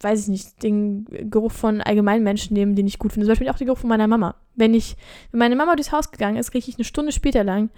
weiß 0.00 0.22
ich 0.22 0.28
nicht, 0.28 0.62
den 0.62 1.04
Geruch 1.30 1.52
von 1.52 1.80
allgemeinen 1.80 2.24
Menschen 2.24 2.54
nehme, 2.54 2.74
den 2.74 2.86
ich 2.86 2.98
gut 2.98 3.12
finde, 3.12 3.26
zum 3.26 3.32
Beispiel 3.32 3.48
auch 3.48 3.58
den 3.58 3.66
Geruch 3.66 3.78
von 3.78 3.88
meiner 3.88 4.08
Mama. 4.08 4.36
Wenn 4.54 4.74
ich, 4.74 4.96
wenn 5.30 5.38
meine 5.38 5.56
Mama 5.56 5.76
durchs 5.76 5.92
Haus 5.92 6.10
gegangen 6.10 6.36
ist, 6.36 6.54
rieche 6.54 6.70
ich 6.70 6.76
eine 6.76 6.84
Stunde 6.84 7.12
später 7.12 7.44
lang 7.44 7.70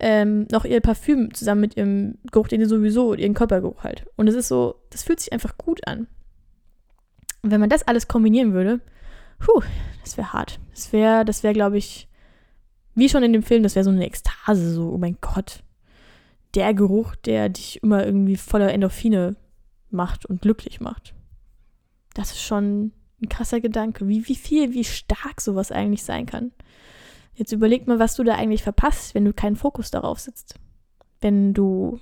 ähm, 0.00 0.46
noch 0.50 0.64
ihr 0.64 0.80
Parfüm 0.80 1.32
zusammen 1.34 1.60
mit 1.60 1.76
ihrem 1.76 2.18
Geruch, 2.32 2.48
den 2.48 2.60
sie 2.60 2.66
sowieso, 2.66 3.14
ihren 3.14 3.34
Körpergeruch 3.34 3.84
halt. 3.84 4.06
Und 4.16 4.26
es 4.26 4.34
ist 4.34 4.48
so, 4.48 4.76
das 4.90 5.02
fühlt 5.02 5.20
sich 5.20 5.32
einfach 5.32 5.58
gut 5.58 5.86
an. 5.86 6.08
Und 7.42 7.50
wenn 7.50 7.60
man 7.60 7.70
das 7.70 7.86
alles 7.86 8.08
kombinieren 8.08 8.52
würde, 8.52 8.80
puh, 9.42 9.62
das 10.02 10.16
wäre 10.16 10.32
hart. 10.32 10.60
Das 10.70 10.92
wäre, 10.92 11.24
das 11.24 11.42
wäre, 11.42 11.54
glaube 11.54 11.78
ich, 11.78 12.08
wie 12.94 13.08
schon 13.08 13.22
in 13.22 13.32
dem 13.32 13.42
Film, 13.42 13.62
das 13.62 13.74
wäre 13.74 13.84
so 13.84 13.90
eine 13.90 14.06
Ekstase, 14.06 14.72
so, 14.72 14.90
oh 14.90 14.98
mein 14.98 15.18
Gott. 15.20 15.62
Der 16.54 16.74
Geruch, 16.74 17.16
der 17.16 17.48
dich 17.48 17.82
immer 17.82 18.04
irgendwie 18.04 18.36
voller 18.36 18.72
Endorphine 18.72 19.36
macht 19.90 20.26
und 20.26 20.42
glücklich 20.42 20.80
macht. 20.80 21.14
Das 22.14 22.32
ist 22.32 22.42
schon 22.42 22.92
ein 23.22 23.28
krasser 23.28 23.60
Gedanke, 23.60 24.08
wie, 24.08 24.28
wie 24.28 24.34
viel, 24.34 24.72
wie 24.74 24.84
stark 24.84 25.40
sowas 25.40 25.72
eigentlich 25.72 26.02
sein 26.02 26.26
kann. 26.26 26.52
Jetzt 27.34 27.52
überleg 27.52 27.86
mal, 27.86 27.98
was 27.98 28.14
du 28.16 28.24
da 28.24 28.34
eigentlich 28.34 28.62
verpasst, 28.62 29.14
wenn 29.14 29.24
du 29.24 29.32
keinen 29.32 29.56
Fokus 29.56 29.90
darauf 29.90 30.20
sitzt. 30.20 30.56
Wenn 31.20 31.54
du 31.54 31.98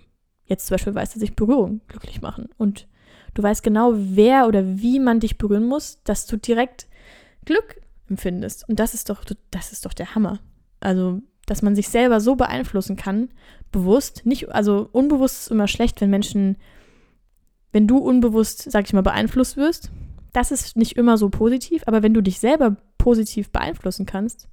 jetzt 0.47 0.67
zum 0.67 0.75
Beispiel 0.75 0.95
weißt, 0.95 1.15
dass 1.15 1.21
sich 1.21 1.37
Berührung 1.37 1.83
glücklich 1.87 2.21
machen 2.21 2.49
und 2.59 2.89
du 3.35 3.43
weißt 3.43 3.63
genau, 3.63 3.93
wer 3.95 4.49
oder 4.49 4.79
wie 4.81 4.99
man 4.99 5.21
dich 5.21 5.39
berühren 5.39 5.67
muss, 5.67 6.03
dass 6.03 6.27
du 6.27 6.37
direkt 6.37 6.89
Glück 7.45 7.81
empfindest. 8.09 8.69
Und 8.69 8.81
das 8.81 8.95
ist 8.95 9.09
doch, 9.11 9.25
das 9.51 9.73
ist 9.73 9.87
doch 9.87 9.95
der 9.95 10.15
Hammer. 10.15 10.41
Also, 10.81 11.21
dass 11.47 11.63
man 11.63 11.75
sich 11.75 11.89
selber 11.89 12.21
so 12.21 12.37
beeinflussen 12.37 12.97
kann, 12.97 13.31
bewusst, 13.73 14.27
nicht, 14.27 14.51
also 14.51 14.89
unbewusst 14.93 15.43
ist 15.43 15.51
immer 15.51 15.69
schlecht, 15.69 16.01
wenn 16.01 16.11
Menschen, 16.11 16.57
wenn 17.73 17.87
du 17.87 17.99
unbewusst, 17.99 18.71
sag 18.71 18.87
ich 18.87 18.93
mal, 18.93 19.03
beeinflusst 19.03 19.57
wirst. 19.57 19.91
Das 20.33 20.53
ist 20.53 20.77
nicht 20.77 20.97
immer 20.97 21.19
so 21.19 21.29
positiv, 21.29 21.83
aber 21.87 22.03
wenn 22.03 22.15
du 22.15 22.23
dich 22.23 22.39
selber 22.39 22.77
positiv 22.99 23.51
beeinflussen 23.51 24.07
kannst, 24.07 24.49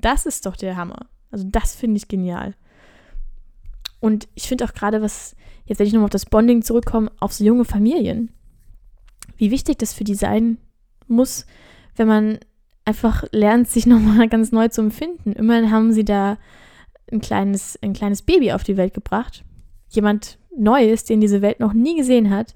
das 0.00 0.26
ist 0.26 0.46
doch 0.46 0.56
der 0.56 0.76
Hammer. 0.76 1.06
Also 1.30 1.44
das 1.48 1.74
finde 1.74 1.96
ich 1.98 2.08
genial. 2.08 2.54
Und 4.00 4.28
ich 4.34 4.48
finde 4.48 4.64
auch 4.64 4.72
gerade, 4.72 5.02
was, 5.02 5.34
jetzt 5.66 5.78
wenn 5.78 5.86
ich 5.86 5.92
nochmal 5.92 6.06
auf 6.06 6.10
das 6.10 6.26
Bonding 6.26 6.62
zurückkomme, 6.62 7.10
auf 7.20 7.32
so 7.32 7.44
junge 7.44 7.64
Familien. 7.64 8.30
Wie 9.36 9.50
wichtig 9.50 9.78
das 9.78 9.92
für 9.92 10.04
die 10.04 10.14
sein 10.14 10.58
muss, 11.06 11.46
wenn 11.98 12.08
man 12.08 12.38
einfach 12.84 13.24
lernt, 13.32 13.68
sich 13.68 13.86
nochmal 13.86 14.28
ganz 14.30 14.52
neu 14.52 14.68
zu 14.68 14.80
empfinden. 14.80 15.32
Immerhin 15.32 15.70
haben 15.70 15.92
sie 15.92 16.04
da 16.04 16.38
ein 17.10 17.20
kleines, 17.20 17.78
ein 17.82 17.92
kleines 17.92 18.22
Baby 18.22 18.52
auf 18.52 18.62
die 18.62 18.76
Welt 18.76 18.94
gebracht. 18.94 19.44
Jemand 19.88 20.38
Neues, 20.56 21.04
den 21.04 21.20
diese 21.20 21.40
Welt 21.40 21.60
noch 21.60 21.72
nie 21.72 21.96
gesehen 21.96 22.30
hat. 22.30 22.54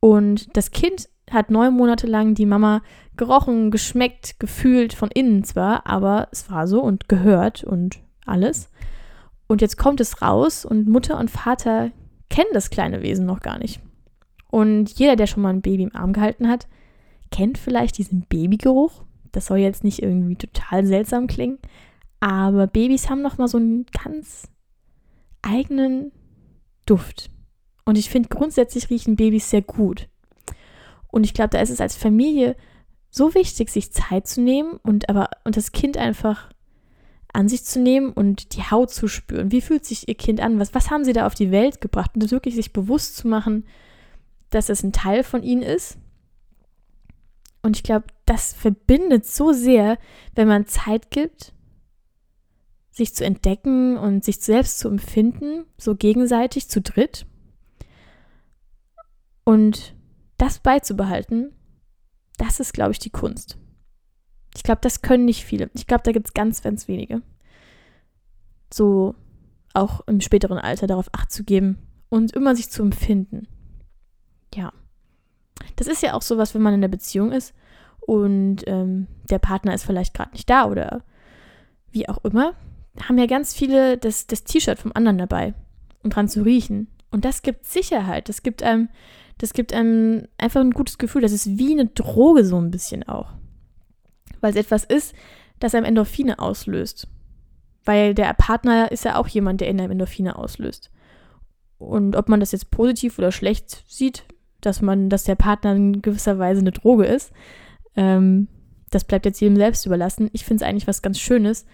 Und 0.00 0.56
das 0.56 0.70
Kind 0.70 1.08
hat 1.30 1.50
neun 1.50 1.74
Monate 1.74 2.06
lang 2.06 2.34
die 2.34 2.46
Mama 2.46 2.82
gerochen, 3.16 3.70
geschmeckt, 3.70 4.40
gefühlt, 4.40 4.92
von 4.92 5.10
innen 5.10 5.44
zwar, 5.44 5.86
aber 5.86 6.28
es 6.32 6.50
war 6.50 6.66
so 6.66 6.82
und 6.82 7.08
gehört 7.08 7.64
und 7.64 7.98
alles. 8.24 8.70
Und 9.46 9.60
jetzt 9.60 9.76
kommt 9.76 10.00
es 10.00 10.22
raus 10.22 10.64
und 10.64 10.88
Mutter 10.88 11.18
und 11.18 11.30
Vater 11.30 11.90
kennen 12.30 12.50
das 12.52 12.70
kleine 12.70 13.02
Wesen 13.02 13.26
noch 13.26 13.40
gar 13.40 13.58
nicht. 13.58 13.80
Und 14.50 14.90
jeder, 14.98 15.16
der 15.16 15.26
schon 15.26 15.42
mal 15.42 15.50
ein 15.50 15.62
Baby 15.62 15.84
im 15.84 15.96
Arm 15.96 16.12
gehalten 16.12 16.48
hat, 16.48 16.68
kennt 17.30 17.58
vielleicht 17.58 17.98
diesen 17.98 18.22
Babygeruch. 18.22 19.04
Das 19.32 19.46
soll 19.46 19.58
jetzt 19.58 19.84
nicht 19.84 20.02
irgendwie 20.02 20.36
total 20.36 20.86
seltsam 20.86 21.26
klingen, 21.26 21.58
aber 22.20 22.66
Babys 22.66 23.08
haben 23.08 23.22
noch 23.22 23.38
mal 23.38 23.48
so 23.48 23.58
einen 23.58 23.86
ganz 24.04 24.48
eigenen 25.42 26.12
Duft. 26.86 27.30
Und 27.84 27.96
ich 27.96 28.10
finde 28.10 28.28
grundsätzlich 28.28 28.90
riechen 28.90 29.16
Babys 29.16 29.50
sehr 29.50 29.62
gut. 29.62 30.08
Und 31.08 31.24
ich 31.24 31.34
glaube, 31.34 31.50
da 31.50 31.60
ist 31.60 31.70
es 31.70 31.80
als 31.80 31.96
Familie 31.96 32.56
so 33.10 33.34
wichtig, 33.34 33.70
sich 33.70 33.92
Zeit 33.92 34.26
zu 34.26 34.40
nehmen 34.40 34.78
und 34.82 35.08
aber 35.08 35.30
und 35.44 35.56
das 35.56 35.72
Kind 35.72 35.96
einfach 35.96 36.50
an 37.32 37.48
sich 37.48 37.64
zu 37.64 37.80
nehmen 37.80 38.12
und 38.12 38.56
die 38.56 38.62
Haut 38.62 38.90
zu 38.90 39.06
spüren. 39.08 39.52
Wie 39.52 39.60
fühlt 39.60 39.84
sich 39.84 40.08
ihr 40.08 40.14
Kind 40.14 40.40
an? 40.40 40.58
Was, 40.58 40.74
was 40.74 40.90
haben 40.90 41.04
sie 41.04 41.12
da 41.12 41.26
auf 41.26 41.34
die 41.34 41.50
Welt 41.50 41.80
gebracht? 41.80 42.10
Und 42.14 42.22
das 42.22 42.30
wirklich 42.30 42.54
sich 42.54 42.72
bewusst 42.72 43.16
zu 43.16 43.28
machen, 43.28 43.64
dass 44.50 44.68
es 44.68 44.82
ein 44.82 44.92
Teil 44.92 45.22
von 45.22 45.42
ihnen 45.42 45.62
ist. 45.62 45.98
Und 47.62 47.76
ich 47.76 47.82
glaube, 47.82 48.06
das 48.26 48.52
verbindet 48.52 49.26
so 49.26 49.52
sehr, 49.52 49.98
wenn 50.34 50.48
man 50.48 50.66
Zeit 50.66 51.10
gibt, 51.10 51.52
sich 52.90 53.14
zu 53.14 53.24
entdecken 53.24 53.96
und 53.96 54.24
sich 54.24 54.40
selbst 54.40 54.78
zu 54.78 54.88
empfinden, 54.88 55.64
so 55.76 55.94
gegenseitig 55.94 56.68
zu 56.68 56.80
dritt. 56.80 57.26
Und 59.44 59.94
das 60.36 60.58
beizubehalten, 60.58 61.52
das 62.36 62.60
ist, 62.60 62.72
glaube 62.72 62.92
ich, 62.92 62.98
die 62.98 63.10
Kunst. 63.10 63.58
Ich 64.54 64.62
glaube, 64.62 64.80
das 64.82 65.02
können 65.02 65.24
nicht 65.24 65.44
viele. 65.44 65.70
Ich 65.74 65.86
glaube, 65.86 66.02
da 66.04 66.12
gibt 66.12 66.28
es 66.28 66.34
ganz, 66.34 66.62
ganz 66.62 66.88
wenige. 66.88 67.22
So 68.72 69.14
auch 69.74 70.06
im 70.06 70.20
späteren 70.20 70.58
Alter 70.58 70.86
darauf 70.86 71.08
Acht 71.12 71.30
zu 71.30 71.44
geben 71.44 71.78
und 72.08 72.32
immer 72.32 72.56
sich 72.56 72.70
zu 72.70 72.82
empfinden. 72.82 73.46
Ja. 74.54 74.72
Das 75.76 75.86
ist 75.86 76.02
ja 76.02 76.14
auch 76.14 76.22
sowas, 76.22 76.54
wenn 76.54 76.62
man 76.62 76.74
in 76.74 76.80
der 76.80 76.88
Beziehung 76.88 77.32
ist 77.32 77.54
und 78.00 78.58
ähm, 78.66 79.06
der 79.30 79.38
Partner 79.38 79.74
ist 79.74 79.84
vielleicht 79.84 80.14
gerade 80.14 80.32
nicht 80.32 80.48
da 80.48 80.66
oder 80.66 81.02
wie 81.90 82.08
auch 82.08 82.24
immer, 82.24 82.54
haben 83.06 83.18
ja 83.18 83.26
ganz 83.26 83.54
viele 83.54 83.96
das, 83.96 84.26
das 84.26 84.44
T-Shirt 84.44 84.78
vom 84.78 84.92
anderen 84.94 85.18
dabei, 85.18 85.54
um 86.02 86.10
dran 86.10 86.28
zu 86.28 86.42
riechen. 86.42 86.88
Und 87.10 87.24
das 87.24 87.42
gibt 87.42 87.64
Sicherheit. 87.64 88.28
Das 88.28 88.42
gibt 88.42 88.62
einem 88.62 88.88
das 89.38 89.52
gibt 89.52 89.72
einem 89.72 90.26
einfach 90.36 90.60
ein 90.60 90.72
gutes 90.72 90.98
Gefühl. 90.98 91.22
Das 91.22 91.32
ist 91.32 91.58
wie 91.58 91.72
eine 91.72 91.86
Droge 91.86 92.44
so 92.44 92.60
ein 92.60 92.70
bisschen 92.70 93.08
auch. 93.08 93.32
Weil 94.40 94.50
es 94.50 94.56
etwas 94.56 94.84
ist, 94.84 95.14
das 95.60 95.74
einem 95.74 95.86
Endorphine 95.86 96.40
auslöst. 96.40 97.08
Weil 97.84 98.14
der 98.14 98.34
Partner 98.34 98.90
ist 98.90 99.04
ja 99.04 99.16
auch 99.16 99.28
jemand, 99.28 99.60
der 99.60 99.68
in 99.68 99.80
einem 99.80 99.92
Endorphine 99.92 100.36
auslöst. 100.36 100.90
Und 101.78 102.16
ob 102.16 102.28
man 102.28 102.40
das 102.40 102.52
jetzt 102.52 102.72
positiv 102.72 103.18
oder 103.18 103.30
schlecht 103.30 103.84
sieht, 103.86 104.24
dass 104.60 104.82
man, 104.82 105.08
dass 105.08 105.24
der 105.24 105.36
Partner 105.36 105.74
in 105.74 106.02
gewisser 106.02 106.38
Weise 106.38 106.60
eine 106.60 106.72
Droge 106.72 107.06
ist, 107.06 107.32
ähm, 107.96 108.48
das 108.90 109.04
bleibt 109.04 109.26
jetzt 109.26 109.40
jedem 109.40 109.56
selbst 109.56 109.86
überlassen. 109.86 110.30
Ich 110.32 110.44
finde 110.44 110.64
es 110.64 110.68
eigentlich 110.68 110.86
was 110.86 111.02
ganz 111.02 111.18
Schönes, 111.18 111.66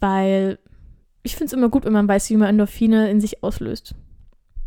weil 0.00 0.58
ich 1.22 1.34
finde 1.34 1.46
es 1.46 1.52
immer 1.52 1.68
gut, 1.68 1.84
wenn 1.84 1.92
man 1.92 2.08
weiß, 2.08 2.30
wie 2.30 2.36
man 2.36 2.48
Endorphine 2.48 3.10
in 3.10 3.20
sich 3.20 3.42
auslöst. 3.42 3.94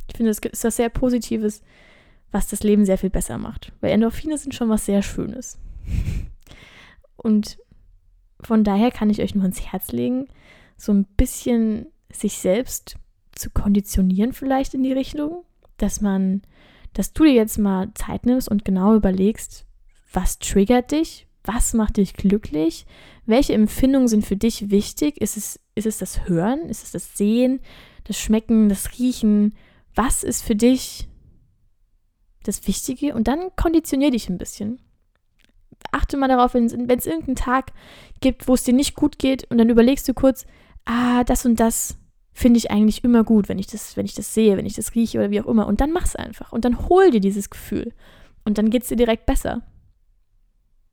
Ich 0.07 0.17
finde, 0.17 0.31
es 0.31 0.39
ist 0.39 0.63
was 0.63 0.75
sehr 0.75 0.89
Positives, 0.89 1.61
was 2.31 2.47
das 2.47 2.63
Leben 2.63 2.85
sehr 2.85 2.97
viel 2.97 3.09
besser 3.09 3.37
macht. 3.37 3.71
Weil 3.81 3.91
Endorphine 3.91 4.37
sind 4.37 4.53
schon 4.53 4.69
was 4.69 4.85
sehr 4.85 5.01
Schönes. 5.01 5.59
Und 7.15 7.57
von 8.41 8.63
daher 8.63 8.91
kann 8.91 9.09
ich 9.09 9.21
euch 9.21 9.35
nur 9.35 9.45
ins 9.45 9.71
Herz 9.71 9.91
legen, 9.91 10.27
so 10.77 10.91
ein 10.91 11.05
bisschen 11.05 11.87
sich 12.11 12.39
selbst 12.39 12.97
zu 13.33 13.49
konditionieren 13.49 14.33
vielleicht 14.33 14.73
in 14.73 14.83
die 14.83 14.93
Richtung, 14.93 15.43
dass 15.77 16.01
man, 16.01 16.41
dass 16.93 17.13
du 17.13 17.23
dir 17.23 17.33
jetzt 17.33 17.57
mal 17.57 17.93
Zeit 17.93 18.25
nimmst 18.25 18.49
und 18.49 18.65
genau 18.65 18.95
überlegst, 18.95 19.65
was 20.11 20.39
triggert 20.39 20.91
dich, 20.91 21.27
was 21.43 21.73
macht 21.73 21.97
dich 21.97 22.13
glücklich, 22.13 22.85
welche 23.25 23.53
Empfindungen 23.53 24.07
sind 24.07 24.25
für 24.25 24.35
dich 24.35 24.69
wichtig, 24.69 25.19
ist 25.21 25.37
es, 25.37 25.59
ist 25.75 25.87
es 25.87 25.97
das 25.97 26.27
Hören, 26.27 26.61
ist 26.69 26.83
es 26.83 26.91
das 26.91 27.17
Sehen, 27.17 27.61
das 28.03 28.19
Schmecken, 28.19 28.69
das 28.69 28.97
Riechen, 28.97 29.55
was 29.95 30.23
ist 30.23 30.43
für 30.43 30.55
dich 30.55 31.07
das 32.43 32.67
Wichtige? 32.67 33.13
Und 33.13 33.27
dann 33.27 33.55
konditionier 33.55 34.11
dich 34.11 34.29
ein 34.29 34.37
bisschen. 34.37 34.79
Achte 35.91 36.17
mal 36.17 36.27
darauf, 36.27 36.53
wenn 36.53 36.65
es 36.65 36.73
irgendeinen 37.05 37.35
Tag 37.35 37.71
gibt, 38.19 38.47
wo 38.47 38.53
es 38.53 38.63
dir 38.63 38.73
nicht 38.73 38.95
gut 38.95 39.19
geht 39.19 39.49
und 39.49 39.57
dann 39.57 39.69
überlegst 39.69 40.07
du 40.07 40.13
kurz, 40.13 40.45
ah, 40.85 41.23
das 41.23 41.45
und 41.45 41.59
das 41.59 41.97
finde 42.33 42.57
ich 42.57 42.71
eigentlich 42.71 43.03
immer 43.03 43.23
gut, 43.23 43.49
wenn 43.49 43.59
ich 43.59 43.67
das, 43.67 43.97
wenn 43.97 44.05
ich 44.05 44.13
das 44.13 44.33
sehe, 44.33 44.57
wenn 44.57 44.65
ich 44.65 44.75
das 44.75 44.95
rieche 44.95 45.19
oder 45.19 45.31
wie 45.31 45.41
auch 45.41 45.47
immer. 45.47 45.67
Und 45.67 45.81
dann 45.81 45.91
mach's 45.91 46.15
einfach. 46.15 46.51
Und 46.51 46.65
dann 46.65 46.87
hol 46.89 47.11
dir 47.11 47.19
dieses 47.19 47.49
Gefühl. 47.49 47.93
Und 48.45 48.57
dann 48.57 48.69
geht 48.69 48.83
es 48.83 48.89
dir 48.89 48.95
direkt 48.95 49.25
besser. 49.25 49.61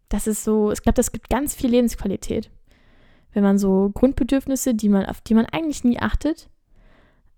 Das 0.08 0.26
ist 0.26 0.44
so, 0.44 0.72
ich 0.72 0.82
glaube, 0.82 0.96
das 0.96 1.12
gibt 1.12 1.30
ganz 1.30 1.54
viel 1.54 1.70
Lebensqualität. 1.70 2.50
Wenn 3.32 3.42
man 3.42 3.58
so 3.58 3.90
Grundbedürfnisse, 3.94 4.74
die 4.74 4.88
man, 4.88 5.06
auf 5.06 5.20
die 5.20 5.34
man 5.34 5.46
eigentlich 5.46 5.84
nie 5.84 5.98
achtet, 5.98 6.48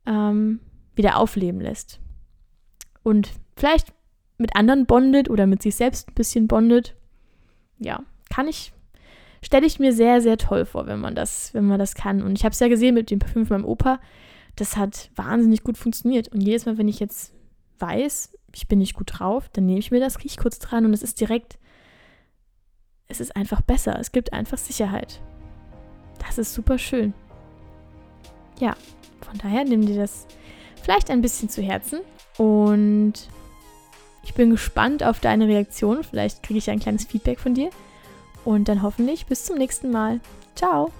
ähm, 0.07 0.61
wieder 0.95 1.16
aufleben 1.16 1.61
lässt. 1.61 2.00
Und 3.02 3.30
vielleicht 3.57 3.92
mit 4.38 4.57
anderen 4.57 4.87
bondet 4.87 5.28
oder 5.28 5.47
mit 5.47 5.62
sich 5.62 5.75
selbst 5.75 6.09
ein 6.09 6.14
bisschen 6.14 6.49
bondet. 6.49 6.97
Ja, 7.78 8.02
kann 8.30 8.49
ich, 8.49 8.73
stelle 9.42 9.66
ich 9.66 9.78
mir 9.78 9.92
sehr, 9.92 10.20
sehr 10.20 10.37
toll 10.37 10.64
vor, 10.64 10.87
wenn 10.87 11.00
man 11.00 11.14
das, 11.14 11.54
wenn 11.54 11.66
man 11.66 11.78
das 11.78 11.94
kann. 11.94 12.23
Und 12.23 12.37
ich 12.38 12.44
habe 12.44 12.52
es 12.52 12.61
ja 12.61 12.68
gesehen 12.68 12.94
mit 12.94 13.11
dem 13.11 13.18
Parfüm 13.18 13.47
von 13.47 13.61
meinem 13.61 13.68
Opa. 13.68 14.00
Das 14.56 14.76
hat 14.76 15.11
wahnsinnig 15.16 15.62
gut 15.62 15.78
funktioniert. 15.78 16.28
Und 16.28 16.40
jedes 16.40 16.66
Mal, 16.66 16.78
wenn 16.78 16.88
ich 16.88 17.00
jetzt 17.00 17.32
weiß, 17.78 18.37
ich 18.54 18.68
bin 18.68 18.78
nicht 18.78 18.94
gut 18.94 19.18
drauf, 19.18 19.49
dann 19.52 19.66
nehme 19.66 19.78
ich 19.78 19.90
mir 19.90 20.00
das, 20.00 20.23
rieche 20.23 20.40
kurz 20.40 20.59
dran 20.59 20.85
und 20.85 20.92
es 20.92 21.02
ist 21.02 21.20
direkt, 21.20 21.59
es 23.09 23.20
ist 23.20 23.35
einfach 23.37 23.61
besser. 23.61 23.99
Es 23.99 24.12
gibt 24.12 24.32
einfach 24.32 24.59
Sicherheit. 24.59 25.20
Das 26.26 26.38
ist 26.38 26.52
super 26.52 26.78
schön. 26.78 27.14
Ja, 28.59 28.76
von 29.23 29.38
daher 29.38 29.64
nimm 29.64 29.87
dir 29.87 29.97
das 29.97 30.26
vielleicht 30.82 31.11
ein 31.11 31.23
bisschen 31.23 31.49
zu 31.49 31.62
Herzen 31.62 32.00
und 32.37 33.14
ich 34.23 34.35
bin 34.35 34.50
gespannt 34.50 35.02
auf 35.02 35.20
deine 35.20 35.49
Reaktion. 35.49 36.04
Vielleicht 36.04 36.42
kriege 36.42 36.59
ich 36.59 36.70
ein 36.70 36.78
kleines 36.78 37.06
Feedback 37.06 37.40
von 37.40 37.54
dir. 37.54 37.70
Und 38.44 38.68
dann 38.68 38.82
hoffentlich 38.82 39.26
bis 39.26 39.44
zum 39.44 39.56
nächsten 39.59 39.90
Mal. 39.90 40.20
Ciao! 40.54 40.90